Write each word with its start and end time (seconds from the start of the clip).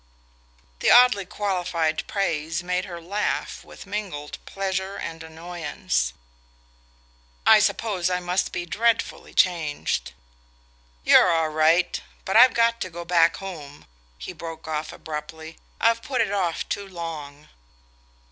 The 0.79 0.89
oddly 0.89 1.27
qualified 1.27 2.07
praise 2.07 2.63
made 2.63 2.85
her 2.85 2.99
laugh 2.99 3.63
with 3.63 3.85
mingled 3.85 4.39
pleasure 4.47 4.95
and 4.95 5.21
annoyance. 5.21 6.13
"I 7.45 7.59
suppose 7.59 8.09
I 8.09 8.19
must 8.19 8.51
be 8.51 8.65
dreadfully 8.65 9.35
changed" 9.35 10.13
"You're 11.05 11.29
all 11.31 11.49
right! 11.49 12.01
But 12.25 12.35
I've 12.35 12.55
got 12.55 12.81
to 12.81 12.89
go 12.89 13.05
back 13.05 13.37
home," 13.37 13.85
he 14.17 14.33
broke 14.33 14.67
off 14.67 14.91
abruptly. 14.91 15.59
"I've 15.79 16.01
put 16.01 16.19
it 16.19 16.31
off 16.31 16.67
too 16.67 16.87
long." 16.87 17.49